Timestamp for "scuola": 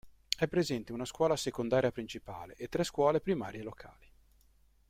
1.05-1.35